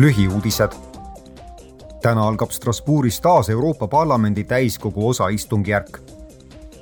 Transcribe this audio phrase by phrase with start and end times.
[0.00, 0.72] lühiuudised.
[2.02, 5.98] täna algab Strasbourgis taas Euroopa Parlamendi täiskogu osaistungjärk.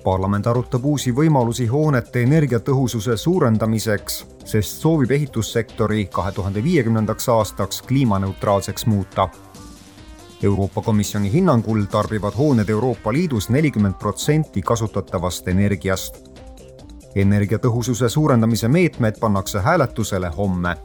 [0.05, 8.87] parlament arutab uusi võimalusi hoonete energiatõhususe suurendamiseks, sest soovib ehitussektori kahe tuhande viiekümnendaks aastaks kliimaneutraalseks
[8.87, 9.29] muuta.
[10.43, 16.29] Euroopa Komisjoni hinnangul tarbivad hooned Euroopa Liidus nelikümmend protsenti kasutatavast energiast.
[17.15, 20.77] energiatõhususe suurendamise meetmed pannakse hääletusele homme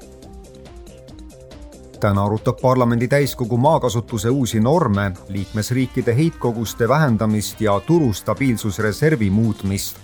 [2.01, 9.97] täna arutab parlamendi täiskogu maakasutuse uusi norme, liikmesriikide heitkoguste vähendamist ja turu stabiilsusreservi muutmist.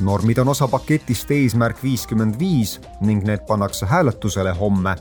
[0.00, 4.96] normid on osa paketist Eesmärk viiskümmend viis ning need pannakse hääletusele homme.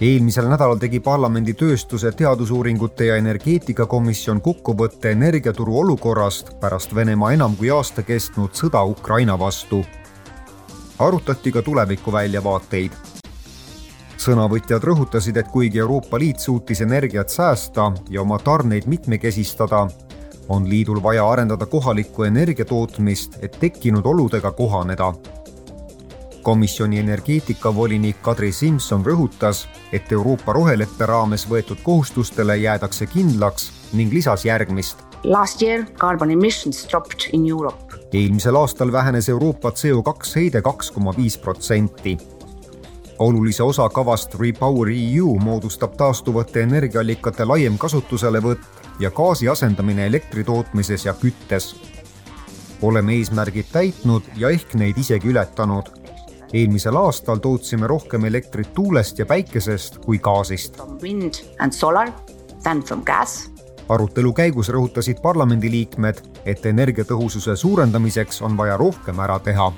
[0.00, 7.70] eelmisel nädalal tegi parlamendi tööstuse, teadusuuringute ja energeetikakomisjon kokkuvõtte energiaturu olukorrast pärast Venemaa enam kui
[7.70, 9.84] aasta kestnud sõda Ukraina vastu.
[10.98, 13.09] arutati ka tuleviku väljavaateid
[14.20, 19.86] sõnavõtjad rõhutasid, et kuigi Euroopa Liit suutis energiat säästa ja oma tarneid mitmekesistada,
[20.48, 25.12] on liidul vaja arendada kohalikku energiatootmist, et tekkinud oludega kohaneda.
[26.42, 34.44] komisjoni energeetikavolinik Kadri Simson rõhutas, et Euroopa roheleppe raames võetud kohustustele jäädakse kindlaks ning lisas
[34.44, 34.98] järgmist.
[35.24, 37.94] Last year carbon emissions dropped in Europe.
[38.12, 42.18] eelmisel aastal vähenes Euroopa CO2 heide kaks koma viis protsenti
[43.20, 51.04] olulise osa kavast Repower EU moodustab taastuvate energiaallikate laiem kasutuselevõtt ja gaasi asendamine elektri tootmises
[51.04, 51.76] ja küttes.
[52.82, 55.84] oleme eesmärgid täitnud ja ehk neid isegi ületanud.
[56.52, 60.80] eelmisel aastal tootsime rohkem elektrit tuulest ja päikesest kui gaasist.
[63.88, 69.72] Arutelu käigus rõhutasid parlamendiliikmed, et energiatõhususe suurendamiseks on vaja rohkem ära teha